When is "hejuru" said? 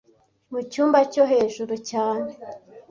1.31-1.73